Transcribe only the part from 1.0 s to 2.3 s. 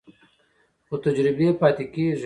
تجربې پاتې کېږي.